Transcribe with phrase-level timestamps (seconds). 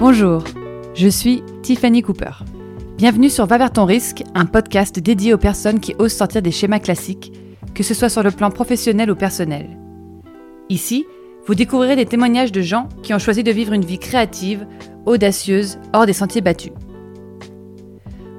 [0.00, 0.44] Bonjour,
[0.94, 2.30] je suis Tiffany Cooper.
[2.98, 6.52] Bienvenue sur Va vers ton risque, un podcast dédié aux personnes qui osent sortir des
[6.52, 7.32] schémas classiques,
[7.74, 9.76] que ce soit sur le plan professionnel ou personnel.
[10.68, 11.04] Ici,
[11.48, 14.68] vous découvrirez des témoignages de gens qui ont choisi de vivre une vie créative,
[15.04, 16.72] audacieuse, hors des sentiers battus.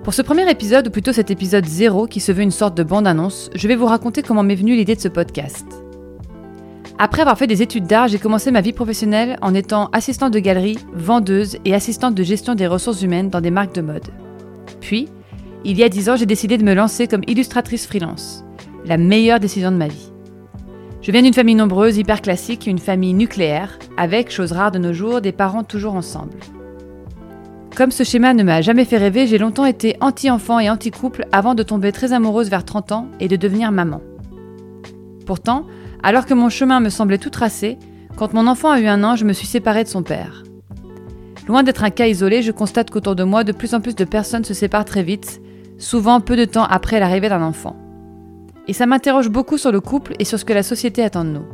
[0.06, 2.84] Pour ce premier épisode, ou plutôt cet épisode 0 qui se veut une sorte de
[2.84, 5.66] bande-annonce, je vais vous raconter comment m'est venue l'idée de ce podcast.
[7.02, 10.40] Après avoir fait des études d'art, j'ai commencé ma vie professionnelle en étant assistante de
[10.40, 14.10] galerie, vendeuse et assistante de gestion des ressources humaines dans des marques de mode.
[14.82, 15.08] Puis,
[15.64, 18.44] il y a 10 ans, j'ai décidé de me lancer comme illustratrice freelance.
[18.86, 20.12] La meilleure décision de ma vie.
[21.02, 24.92] Je viens d'une famille nombreuse, hyper classique, une famille nucléaire, avec, chose rare de nos
[24.92, 26.36] jours, des parents toujours ensemble.
[27.78, 31.56] Comme ce schéma ne m'a jamais fait rêver, j'ai longtemps été anti-enfant et anti-couple avant
[31.56, 34.02] de tomber très amoureuse vers 30 ans et de devenir maman.
[35.26, 35.66] Pourtant,
[36.04, 37.78] alors que mon chemin me semblait tout tracé,
[38.16, 40.44] quand mon enfant a eu un an, je me suis séparée de son père.
[41.48, 44.06] Loin d'être un cas isolé, je constate qu'autour de moi, de plus en plus de
[44.06, 45.42] personnes se séparent très vite,
[45.78, 47.76] souvent peu de temps après l'arrivée d'un enfant.
[48.68, 51.32] Et ça m'interroge beaucoup sur le couple et sur ce que la société attend de
[51.32, 51.46] nous.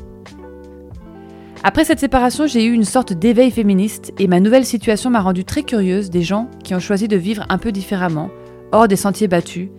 [1.64, 5.46] Après cette séparation, j'ai eu une sorte d'éveil féministe et ma nouvelle situation m'a rendue
[5.46, 8.30] très curieuse des gens qui ont choisi de vivre un peu différemment,
[8.72, 9.70] hors des sentiers battus,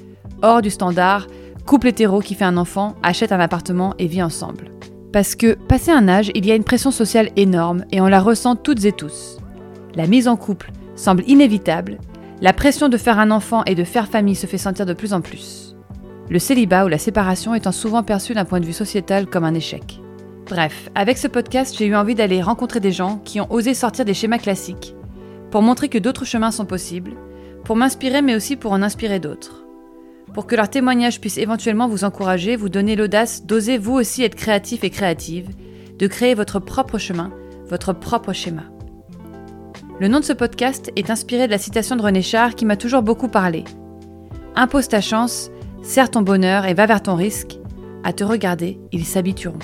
[0.42, 1.26] hors du standard,
[1.66, 4.70] couple hétéro qui fait un enfant, achète un appartement et vit ensemble.
[5.12, 8.20] Parce que, passé un âge, il y a une pression sociale énorme et on la
[8.20, 9.38] ressent toutes et tous.
[9.96, 11.98] La mise en couple semble inévitable,
[12.40, 15.12] la pression de faire un enfant et de faire famille se fait sentir de plus
[15.12, 15.74] en plus.
[16.30, 19.54] Le célibat ou la séparation étant souvent perçu d'un point de vue sociétal comme un
[19.54, 20.00] échec.
[20.48, 24.04] Bref, avec ce podcast, j'ai eu envie d'aller rencontrer des gens qui ont osé sortir
[24.04, 24.94] des schémas classiques,
[25.50, 27.14] pour montrer que d'autres chemins sont possibles,
[27.64, 29.65] pour m'inspirer mais aussi pour en inspirer d'autres
[30.34, 34.34] pour que leur témoignage puisse éventuellement vous encourager, vous donner l'audace d'oser vous aussi être
[34.34, 35.48] créatif et créative,
[35.98, 37.30] de créer votre propre chemin,
[37.68, 38.64] votre propre schéma.
[39.98, 42.76] Le nom de ce podcast est inspiré de la citation de René Char qui m'a
[42.76, 43.64] toujours beaucoup parlé.
[44.54, 45.50] Impose ta chance,
[45.82, 47.58] serre ton bonheur et va vers ton risque.
[48.04, 49.58] À te regarder, ils s'habitueront.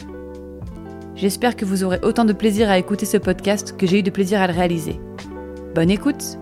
[1.14, 4.10] J'espère que vous aurez autant de plaisir à écouter ce podcast que j'ai eu de
[4.10, 4.98] plaisir à le réaliser.
[5.74, 6.38] Bonne écoute